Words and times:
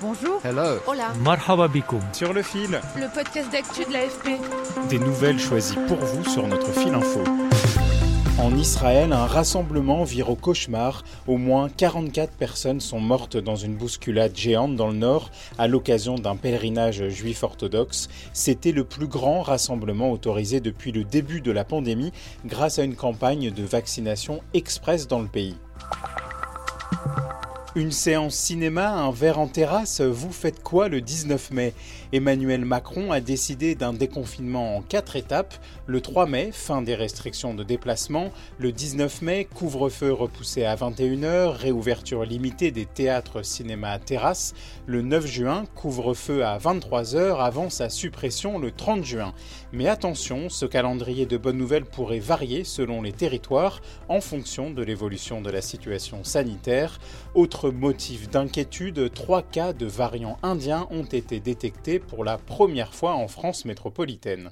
Bonjour. 0.00 0.40
Hello. 0.44 0.78
Hola. 0.86 1.12
Marhaba 1.24 1.66
bikoum. 1.68 2.00
Sur 2.12 2.32
le 2.32 2.42
fil, 2.42 2.80
Le 2.96 3.12
podcast 3.12 3.50
d'actu 3.50 3.84
de 3.84 3.92
l'AFP. 3.92 4.38
des 4.88 4.98
nouvelles 4.98 5.38
choisies 5.40 5.78
pour 5.88 5.96
vous 5.98 6.24
sur 6.24 6.46
notre 6.46 6.70
fil 6.72 6.94
info. 6.94 7.20
En 8.40 8.56
Israël, 8.56 9.12
un 9.12 9.26
rassemblement 9.26 10.04
vire 10.04 10.30
au 10.30 10.36
cauchemar. 10.36 11.02
Au 11.26 11.36
moins 11.36 11.68
44 11.68 12.30
personnes 12.32 12.80
sont 12.80 13.00
mortes 13.00 13.36
dans 13.36 13.56
une 13.56 13.74
bousculade 13.74 14.36
géante 14.36 14.76
dans 14.76 14.86
le 14.88 14.94
nord 14.96 15.30
à 15.58 15.66
l'occasion 15.66 16.14
d'un 16.14 16.36
pèlerinage 16.36 17.08
juif 17.08 17.42
orthodoxe. 17.42 18.08
C'était 18.32 18.70
le 18.72 18.84
plus 18.84 19.08
grand 19.08 19.42
rassemblement 19.42 20.12
autorisé 20.12 20.60
depuis 20.60 20.92
le 20.92 21.02
début 21.02 21.40
de 21.40 21.50
la 21.50 21.64
pandémie 21.64 22.12
grâce 22.46 22.78
à 22.78 22.84
une 22.84 22.94
campagne 22.94 23.50
de 23.50 23.62
vaccination 23.64 24.40
express 24.54 25.08
dans 25.08 25.18
le 25.20 25.26
pays. 25.28 25.56
Une 27.74 27.92
séance 27.92 28.34
cinéma, 28.34 28.92
un 28.92 29.10
verre 29.10 29.38
en 29.38 29.46
terrasse, 29.46 30.00
vous 30.00 30.32
faites 30.32 30.62
quoi 30.62 30.88
le 30.88 31.02
19 31.02 31.50
mai? 31.50 31.74
Emmanuel 32.14 32.64
Macron 32.64 33.12
a 33.12 33.20
décidé 33.20 33.74
d'un 33.74 33.92
déconfinement 33.92 34.78
en 34.78 34.80
quatre 34.80 35.16
étapes. 35.16 35.54
Le 35.86 36.00
3 36.00 36.24
mai, 36.24 36.48
fin 36.50 36.80
des 36.80 36.94
restrictions 36.94 37.52
de 37.52 37.62
déplacement. 37.62 38.30
Le 38.58 38.72
19 38.72 39.20
mai, 39.20 39.44
couvre-feu 39.44 40.10
repoussé 40.14 40.64
à 40.64 40.74
21h, 40.76 41.50
réouverture 41.50 42.24
limitée 42.24 42.70
des 42.70 42.86
théâtres, 42.86 43.44
cinéma, 43.44 43.98
terrasses. 43.98 44.54
Le 44.86 45.02
9 45.02 45.26
juin, 45.26 45.64
couvre-feu 45.74 46.46
à 46.46 46.56
23h 46.56 47.38
avant 47.38 47.68
sa 47.68 47.90
suppression 47.90 48.58
le 48.58 48.70
30 48.70 49.04
juin. 49.04 49.34
Mais 49.72 49.88
attention, 49.88 50.48
ce 50.48 50.64
calendrier 50.64 51.26
de 51.26 51.36
bonnes 51.36 51.58
nouvelles 51.58 51.84
pourrait 51.84 52.18
varier 52.18 52.64
selon 52.64 53.02
les 53.02 53.12
territoires 53.12 53.82
en 54.08 54.22
fonction 54.22 54.70
de 54.70 54.82
l'évolution 54.82 55.42
de 55.42 55.50
la 55.50 55.60
situation 55.60 56.24
sanitaire. 56.24 56.98
Autre 57.34 57.57
motif 57.66 58.30
d'inquiétude, 58.30 59.12
trois 59.12 59.42
cas 59.42 59.72
de 59.72 59.86
variants 59.86 60.38
indiens 60.42 60.86
ont 60.90 61.04
été 61.04 61.40
détectés 61.40 61.98
pour 61.98 62.24
la 62.24 62.38
première 62.38 62.94
fois 62.94 63.14
en 63.14 63.28
France 63.28 63.64
métropolitaine. 63.64 64.50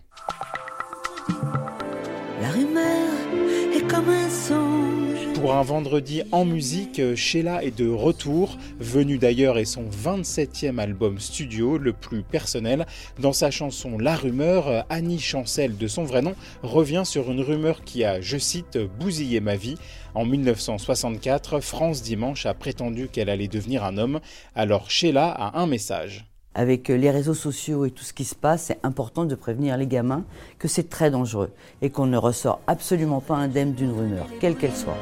Pour 5.46 5.54
un 5.54 5.62
vendredi 5.62 6.24
en 6.32 6.44
musique, 6.44 7.00
Sheila 7.14 7.62
est 7.62 7.78
de 7.78 7.88
retour, 7.88 8.58
venu 8.80 9.16
d'ailleurs 9.16 9.58
est 9.58 9.64
son 9.64 9.84
27e 9.84 10.78
album 10.78 11.20
studio, 11.20 11.78
le 11.78 11.92
plus 11.92 12.24
personnel. 12.24 12.84
Dans 13.20 13.32
sa 13.32 13.52
chanson 13.52 13.96
La 13.96 14.16
rumeur, 14.16 14.84
Annie 14.90 15.20
Chancel, 15.20 15.78
de 15.78 15.86
son 15.86 16.02
vrai 16.02 16.20
nom, 16.20 16.34
revient 16.64 17.02
sur 17.04 17.30
une 17.30 17.42
rumeur 17.42 17.84
qui 17.84 18.02
a, 18.02 18.20
je 18.20 18.38
cite, 18.38 18.76
bousillé 18.98 19.38
ma 19.38 19.54
vie. 19.54 19.76
En 20.16 20.24
1964, 20.24 21.60
France 21.60 22.02
Dimanche 22.02 22.44
a 22.44 22.52
prétendu 22.52 23.06
qu'elle 23.06 23.30
allait 23.30 23.46
devenir 23.46 23.84
un 23.84 23.98
homme, 23.98 24.18
alors 24.56 24.90
Sheila 24.90 25.28
a 25.28 25.60
un 25.60 25.68
message. 25.68 26.26
avec 26.56 26.88
les 26.88 27.10
réseaux 27.10 27.34
sociaux 27.34 27.84
et 27.84 27.92
tout 27.92 28.02
ce 28.02 28.14
qui 28.14 28.24
se 28.24 28.34
passe, 28.34 28.64
c'est 28.64 28.80
important 28.82 29.26
de 29.26 29.36
prévenir 29.36 29.76
les 29.76 29.86
gamins 29.86 30.24
que 30.58 30.66
c'est 30.66 30.88
très 30.88 31.12
dangereux 31.12 31.52
et 31.82 31.90
qu'on 31.90 32.06
ne 32.06 32.16
ressort 32.16 32.60
absolument 32.66 33.20
pas 33.20 33.36
indemne 33.36 33.74
d'une 33.74 33.92
rumeur, 33.92 34.26
quelle 34.40 34.56
qu'elle 34.56 34.74
soit. 34.74 34.96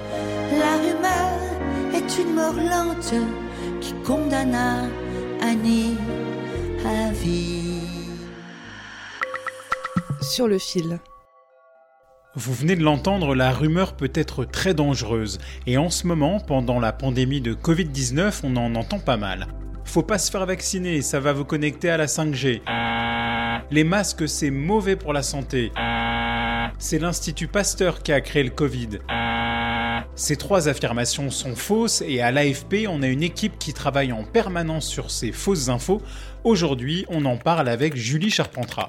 La 0.53 0.77
rumeur 0.77 1.41
est 1.95 2.19
une 2.23 2.35
mort 2.35 2.55
lente 2.55 3.15
qui 3.81 3.95
condamna 4.05 4.85
Annie 5.41 5.97
à 6.85 7.13
vie. 7.13 7.81
Sur 10.21 10.49
le 10.49 10.59
fil. 10.59 10.99
Vous 12.37 12.53
venez 12.53 12.75
de 12.75 12.83
l'entendre, 12.83 13.35
la 13.35 13.53
rumeur 13.53 13.95
peut 13.95 14.11
être 14.13 14.45
très 14.45 14.75
dangereuse. 14.75 15.39
Et 15.67 15.79
en 15.79 15.89
ce 15.89 16.07
moment, 16.07 16.41
pendant 16.41 16.81
la 16.81 16.93
pandémie 16.93 17.41
de 17.41 17.55
Covid-19, 17.55 18.41
on 18.43 18.57
en 18.57 18.75
entend 18.75 18.99
pas 18.99 19.17
mal. 19.17 19.47
Faut 19.85 20.03
pas 20.03 20.19
se 20.19 20.31
faire 20.31 20.45
vacciner, 20.45 21.01
ça 21.03 21.21
va 21.21 21.33
vous 21.33 21.45
connecter 21.45 21.91
à 21.91 21.97
la 21.97 22.07
5G. 22.07 22.63
Les 23.71 23.85
masques, 23.85 24.29
c'est 24.29 24.51
mauvais 24.51 24.97
pour 24.97 25.13
la 25.13 25.23
santé. 25.23 25.71
C'est 26.79 26.99
l'Institut 26.99 27.47
Pasteur 27.49 28.03
qui 28.03 28.13
a 28.13 28.21
créé 28.21 28.43
le 28.43 28.51
Covid. 28.51 28.99
Ces 30.17 30.37
trois 30.37 30.69
affirmations 30.69 31.29
sont 31.31 31.57
fausses 31.57 32.01
et 32.07 32.21
à 32.21 32.31
l'AFP, 32.31 32.87
on 32.89 33.03
a 33.03 33.09
une 33.09 33.25
équipe 33.25 33.59
qui 33.59 33.73
travaille 33.73 34.13
en 34.13 34.23
permanence 34.23 34.87
sur 34.87 35.11
ces 35.11 35.33
fausses 35.33 35.69
infos. 35.69 36.01
Aujourd'hui, 36.45 37.05
on 37.09 37.25
en 37.25 37.37
parle 37.37 37.69
avec 37.69 37.97
Julie 37.97 38.31
Charpentras. 38.31 38.87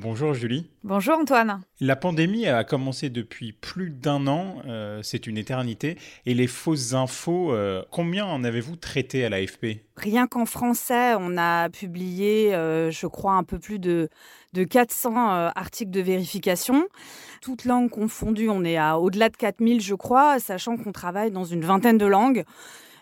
Bonjour 0.00 0.34
Julie. 0.34 0.68
Bonjour 0.82 1.18
Antoine. 1.18 1.60
La 1.80 1.94
pandémie 1.94 2.46
a 2.46 2.64
commencé 2.64 3.10
depuis 3.10 3.52
plus 3.52 3.90
d'un 3.90 4.26
an, 4.26 4.56
euh, 4.66 5.00
c'est 5.02 5.26
une 5.26 5.38
éternité. 5.38 5.96
Et 6.26 6.34
les 6.34 6.48
fausses 6.48 6.94
infos, 6.94 7.52
euh, 7.52 7.82
combien 7.90 8.26
en 8.26 8.42
avez-vous 8.42 8.76
traité 8.76 9.24
à 9.24 9.28
l'AFP 9.28 9.84
Rien 9.96 10.26
qu'en 10.26 10.46
français, 10.46 11.14
on 11.18 11.36
a 11.38 11.70
publié, 11.70 12.54
euh, 12.54 12.90
je 12.90 13.06
crois, 13.06 13.34
un 13.34 13.44
peu 13.44 13.58
plus 13.58 13.78
de, 13.78 14.08
de 14.52 14.64
400 14.64 15.10
euh, 15.10 15.48
articles 15.54 15.92
de 15.92 16.00
vérification. 16.00 16.86
Toutes 17.40 17.64
langues 17.64 17.90
confondues, 17.90 18.50
on 18.50 18.64
est 18.64 18.76
à 18.76 18.98
au-delà 18.98 19.28
de 19.28 19.36
4000, 19.36 19.80
je 19.80 19.94
crois, 19.94 20.40
sachant 20.40 20.76
qu'on 20.76 20.92
travaille 20.92 21.30
dans 21.30 21.44
une 21.44 21.64
vingtaine 21.64 21.98
de 21.98 22.06
langues. 22.06 22.44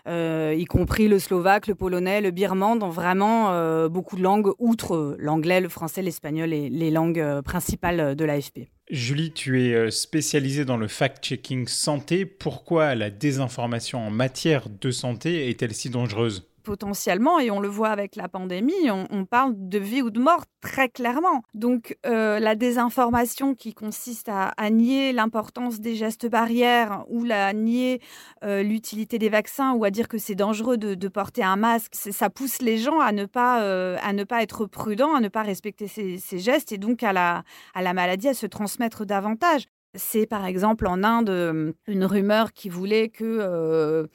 Euh, 0.07 0.53
y 0.57 0.65
compris 0.65 1.07
le 1.07 1.17
slovaque, 1.17 1.67
le 1.67 1.75
polonais, 1.75 2.19
le 2.19 2.31
birman, 2.31 2.77
dans 2.77 2.89
vraiment 2.89 3.51
euh, 3.51 3.87
beaucoup 3.87 4.17
de 4.17 4.21
langues, 4.21 4.51
outre 4.59 4.95
euh, 4.95 5.15
l'anglais, 5.17 5.61
le 5.61 5.69
français, 5.69 6.01
l'espagnol 6.01 6.53
et 6.53 6.69
les 6.69 6.91
langues 6.91 7.41
principales 7.41 8.15
de 8.15 8.25
l'AFP. 8.25 8.67
Julie, 8.89 9.31
tu 9.31 9.61
es 9.61 9.91
spécialisée 9.91 10.65
dans 10.65 10.77
le 10.77 10.87
fact-checking 10.87 11.67
santé. 11.67 12.25
Pourquoi 12.25 12.95
la 12.95 13.09
désinformation 13.09 14.05
en 14.05 14.11
matière 14.11 14.67
de 14.69 14.91
santé 14.91 15.49
est-elle 15.49 15.73
si 15.73 15.89
dangereuse? 15.89 16.52
Potentiellement, 16.63 17.39
et 17.39 17.51
on 17.51 17.59
le 17.59 17.67
voit 17.67 17.89
avec 17.89 18.15
la 18.15 18.27
pandémie, 18.27 18.89
on, 18.89 19.25
parle 19.25 19.53
de 19.55 19.77
vie 19.77 20.01
ou 20.01 20.09
de 20.09 20.19
mort 20.19 20.45
très 20.61 20.89
clairement. 20.89 21.43
Donc 21.53 21.97
euh, 22.05 22.39
la 22.39 22.55
désinformation 22.55 23.55
qui 23.55 23.73
consiste 23.73 24.29
à, 24.29 24.53
nier 24.69 25.13
l'importance 25.13 25.79
des 25.79 25.95
gestes 25.95 26.27
barrières 26.27 27.05
ou 27.09 27.25
à 27.29 27.53
nier 27.53 28.01
euh, 28.43 28.63
l'utilité 28.63 29.19
des 29.19 29.29
vaccins 29.29 29.73
ou 29.73 29.85
à 29.85 29.91
dire 29.91 30.07
que 30.07 30.17
c'est 30.17 30.35
dangereux 30.35 30.77
de, 30.77 31.07
porter 31.07 31.43
un 31.43 31.57
masque, 31.57 31.93
ça 31.93 32.29
pousse 32.29 32.61
les 32.61 32.77
gens 32.77 32.99
à 32.99 33.11
ne 33.11 33.25
pas, 33.25 33.61
euh, 33.61 33.97
à 34.01 34.13
ne 34.13 34.23
pas 34.23 34.41
être 34.41 34.65
prudents, 34.65 35.13
à 35.13 35.19
ne 35.19 35.27
pas 35.27 35.43
respecter 35.43 35.87
ces, 35.87 36.39
gestes 36.39 36.71
et 36.71 36.77
donc 36.77 37.03
à 37.03 37.13
la 37.13 37.93
maladie 37.93 38.29
à 38.29 38.33
se 38.33 38.47
transmettre 38.47 39.05
davantage. 39.05 39.67
C'est 39.95 40.25
par 40.25 40.45
exemple 40.47 40.87
en 40.87 41.03
Inde 41.03 41.75
une 41.87 42.05
rumeur 42.05 42.51
qui 42.51 42.67
voulait 42.67 43.09
que, 43.09 44.07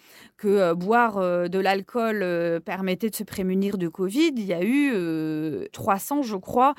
boire 0.73 1.49
de 1.49 1.59
l'alcool 1.61 2.61
permettait 2.65 3.11
de 3.11 3.15
se 3.15 3.23
prémunir 3.23 3.79
de 3.79 3.87
Covid. 3.87 4.33
Il 4.37 4.45
y 4.45 4.53
a 4.53 4.63
eu 4.65 4.91
euh, 4.93 5.67
300, 5.73 6.23
je 6.23 6.35
crois, 6.35 6.75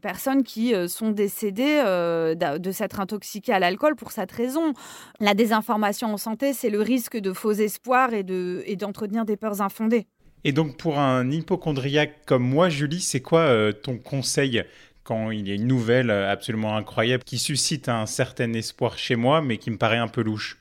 personnes 0.00 0.44
qui 0.44 0.72
sont 0.88 1.10
décédées 1.10 1.82
de 1.84 2.70
s'être 2.72 3.00
intoxiquées 3.00 3.52
à 3.52 3.58
l'alcool 3.58 3.96
pour 3.96 4.12
cette 4.12 4.32
raison. 4.32 4.72
La 5.20 5.34
désinformation 5.34 6.14
en 6.14 6.16
santé, 6.16 6.54
c'est 6.54 6.70
le 6.70 6.80
risque 6.80 7.18
de 7.18 7.34
faux 7.34 7.52
espoirs 7.52 8.14
et 8.14 8.22
de- 8.22 8.62
et 8.64 8.76
d'entretenir 8.76 9.26
des 9.26 9.36
peurs 9.36 9.60
infondées. 9.60 10.06
Et 10.44 10.52
donc 10.52 10.76
pour 10.76 10.98
un 10.98 11.30
hypochondriaque 11.30 12.24
comme 12.26 12.42
moi, 12.42 12.68
Julie, 12.68 13.00
c'est 13.00 13.20
quoi 13.20 13.72
ton 13.74 13.98
conseil? 13.98 14.64
Quand 15.04 15.30
il 15.30 15.48
y 15.48 15.52
a 15.52 15.54
une 15.54 15.66
nouvelle 15.66 16.10
euh, 16.10 16.30
absolument 16.30 16.76
incroyable 16.76 17.24
qui 17.24 17.38
suscite 17.38 17.88
un 17.88 18.06
certain 18.06 18.52
espoir 18.52 18.98
chez 18.98 19.16
moi, 19.16 19.42
mais 19.42 19.58
qui 19.58 19.70
me 19.70 19.78
paraît 19.78 19.98
un 19.98 20.08
peu 20.08 20.22
louche 20.22 20.58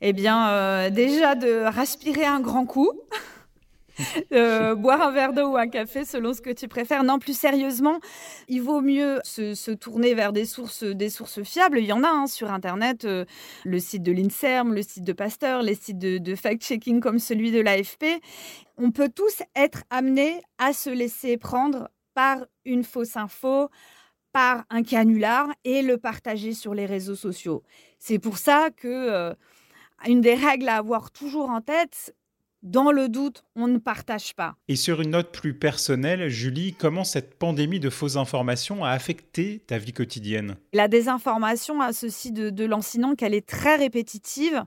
Eh 0.00 0.12
bien, 0.12 0.50
euh, 0.50 0.90
déjà 0.90 1.34
de 1.34 1.64
respirer 1.66 2.24
un 2.24 2.40
grand 2.40 2.66
coup. 2.66 2.90
Euh, 4.32 4.74
boire 4.74 5.02
un 5.02 5.10
verre 5.10 5.32
d'eau 5.32 5.52
ou 5.52 5.56
un 5.56 5.68
café 5.68 6.04
selon 6.04 6.32
ce 6.32 6.40
que 6.40 6.50
tu 6.50 6.68
préfères. 6.68 7.04
Non, 7.04 7.18
plus 7.18 7.36
sérieusement, 7.36 8.00
il 8.48 8.62
vaut 8.62 8.80
mieux 8.80 9.20
se, 9.24 9.72
tourner 9.72 10.14
vers 10.14 10.32
des 10.32 10.44
sources, 10.46 11.42
fiables. 11.42 11.78
Il 11.78 11.84
y 11.84 11.92
en 11.92 12.02
a 12.02 12.08
hein, 12.08 12.26
sur 12.26 12.50
Internet, 12.50 13.04
euh, 13.04 13.24
le 13.64 13.78
site 13.78 14.02
de 14.02 14.12
l'INSERM, 14.12 14.72
le 14.72 14.82
site 14.82 15.04
de 15.04 15.12
Pasteur, 15.12 15.62
les 15.62 15.74
sites 15.74 15.98
de 15.98 16.34
fact-checking 16.34 17.00
comme 17.00 17.18
celui 17.18 17.52
de 17.52 17.60
l'AFP. 17.60 18.04
On 18.78 18.90
peut 18.90 19.10
tous 19.14 19.42
être 19.54 19.84
amenés 19.90 20.40
à 20.58 20.72
se 20.72 20.90
laisser 20.90 21.36
prendre 21.36 21.88
par 22.14 22.38
une 22.64 22.84
fausse 22.84 23.16
info, 23.16 23.70
par 24.32 24.64
un 24.70 24.82
canular 24.82 25.48
et 25.64 25.82
le 25.82 25.98
partager 25.98 26.54
sur 26.54 26.74
les 26.74 26.86
réseaux 26.86 27.16
sociaux. 27.16 27.62
C'est 27.98 28.18
pour 28.18 28.38
ça 28.38 28.70
que... 28.76 28.88
euh, 28.88 29.34
une 30.04 30.20
des 30.20 30.34
règles 30.34 30.68
à 30.68 30.78
avoir 30.78 31.12
toujours 31.12 31.48
en 31.48 31.60
tête, 31.60 32.12
dans 32.64 32.90
le 32.90 33.08
doute, 33.08 33.44
on 33.54 33.68
ne 33.68 33.78
partage 33.78 34.34
pas. 34.34 34.56
Et 34.66 34.74
sur 34.74 35.00
une 35.00 35.10
note 35.10 35.30
plus 35.30 35.54
personnelle, 35.54 36.28
Julie, 36.28 36.74
comment 36.74 37.04
cette 37.04 37.38
pandémie 37.38 37.78
de 37.78 37.88
fausses 37.88 38.16
informations 38.16 38.84
a 38.84 38.90
affecté 38.90 39.60
ta 39.66 39.78
vie 39.78 39.92
quotidienne? 39.92 40.56
La 40.72 40.88
désinformation 40.88 41.80
a 41.80 41.92
ceci 41.92 42.32
de, 42.32 42.50
de 42.50 42.64
lancinant 42.64 43.14
qu'elle 43.14 43.34
est 43.34 43.48
très 43.48 43.76
répétitive. 43.76 44.64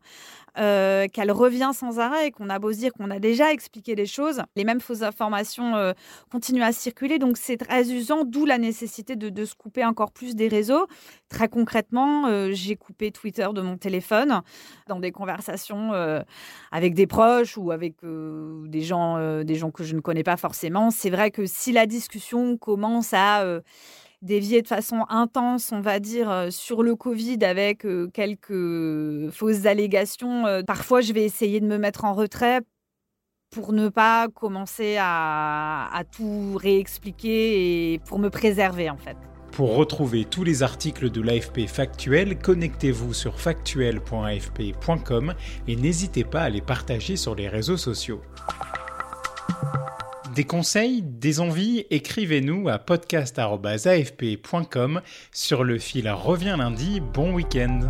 Euh, 0.58 1.08
qu'elle 1.12 1.34
revient 1.34 1.72
sans 1.74 2.00
arrêt 2.00 2.32
qu'on 2.32 2.50
a 2.50 2.60
beau 2.60 2.72
se 2.72 2.78
dire 2.78 2.94
qu'on 2.94 3.12
a 3.12 3.20
déjà 3.20 3.52
expliqué 3.52 3.94
les 3.94 4.06
choses, 4.06 4.42
les 4.56 4.64
mêmes 4.64 4.80
fausses 4.80 5.02
informations 5.02 5.76
euh, 5.76 5.92
continuent 6.32 6.64
à 6.64 6.72
circuler. 6.72 7.20
Donc 7.20 7.36
c'est 7.36 7.58
très 7.58 7.92
usant, 7.92 8.24
d'où 8.24 8.46
la 8.46 8.58
nécessité 8.58 9.18
de, 9.18 9.46
se 9.46 9.54
couper 9.54 9.84
encore 9.84 10.12
plus 10.12 10.34
des 10.34 10.48
réseaux. 10.48 10.88
Très 11.28 11.50
concrètement, 11.50 12.28
euh, 12.28 12.52
j'ai 12.54 12.78
coupé 12.78 13.12
Twitter 13.12 13.48
de 13.54 13.62
mon 13.62 13.78
téléphone 13.78 14.42
dans 14.88 15.00
des 15.00 15.12
conversations 15.12 15.92
avec 16.72 16.94
des 16.94 17.08
proches 17.08 17.58
ou 17.58 17.72
avec 17.72 17.96
des, 18.04 18.82
gens, 18.82 19.44
des 19.44 19.56
gens 19.56 19.72
que 19.72 19.84
je 19.84 19.96
ne 19.96 20.00
connais 20.00 20.24
pas 20.24 20.38
forcément. 20.38 20.90
C'est 20.90 21.10
vrai 21.10 21.32
que 21.32 21.46
si 21.46 21.72
la 21.72 21.86
discussion 21.86 22.58
commence 22.58 23.14
à 23.14 23.44
dévier 24.26 24.62
de 24.62 24.68
façon 24.68 25.06
intense, 25.08 25.72
on 25.72 25.80
va 25.80 26.00
dire, 26.00 26.30
euh, 26.30 26.50
sur 26.50 26.84
le 26.84 26.96
Covid 26.96 27.38
avec 27.44 27.86
euh, 27.86 28.10
quelques 28.14 29.32
fausses 29.32 29.66
allégations. 29.66 30.46
Euh, 30.48 30.64
parfois, 30.64 31.02
je 31.02 31.14
vais 31.14 31.24
essayer 31.24 31.62
de 31.62 31.68
me 31.68 31.78
mettre 31.78 32.04
en 32.04 32.14
retrait 32.14 32.62
pour 33.52 33.72
ne 33.72 33.88
pas 33.88 34.28
commencer 34.28 34.98
à, 35.00 35.88
à 35.94 36.04
tout 36.04 36.58
réexpliquer 36.58 37.94
et 37.94 38.00
pour 38.00 38.20
me 38.20 38.30
préserver 38.30 38.90
en 38.90 38.98
fait. 38.98 39.16
Pour 39.52 39.76
retrouver 39.76 40.26
tous 40.26 40.44
les 40.44 40.64
articles 40.64 41.10
de 41.10 41.22
l'AFP 41.22 41.68
Factuel, 41.68 42.38
connectez-vous 42.38 43.14
sur 43.14 43.40
factuel.afp.com 43.40 45.34
et 45.70 45.76
n'hésitez 45.78 46.26
pas 46.26 46.42
à 46.42 46.50
les 46.50 46.60
partager 46.60 47.16
sur 47.16 47.36
les 47.36 47.48
réseaux 47.48 47.78
sociaux. 47.78 48.22
Des 50.36 50.44
conseils, 50.44 51.02
des 51.02 51.40
envies, 51.40 51.86
écrivez-nous 51.90 52.68
à 52.68 52.78
podcast.afp.com. 52.78 55.02
Sur 55.32 55.64
le 55.64 55.80
fil 55.80 56.12
revient 56.12 56.58
lundi. 56.58 57.00
Bon 57.00 57.34
week-end. 57.34 57.90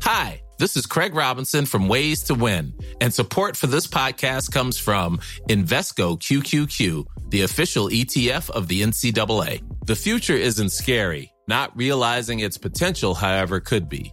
Hi, 0.00 0.42
this 0.58 0.76
is 0.76 0.86
Craig 0.86 1.14
Robinson 1.14 1.66
from 1.66 1.86
Ways 1.86 2.24
to 2.24 2.34
Win, 2.34 2.72
and 3.00 3.14
support 3.14 3.56
for 3.56 3.68
this 3.68 3.86
podcast 3.86 4.50
comes 4.50 4.76
from 4.76 5.20
Invesco 5.48 6.18
QQQ, 6.18 7.04
the 7.30 7.42
official 7.42 7.88
ETF 7.88 8.50
of 8.50 8.66
the 8.66 8.82
NCAA. 8.82 9.62
The 9.86 9.94
future 9.94 10.34
isn't 10.34 10.72
scary. 10.72 11.32
Not 11.46 11.70
realizing 11.76 12.40
its 12.40 12.58
potential, 12.58 13.14
however, 13.14 13.60
could 13.60 13.88
be. 13.88 14.12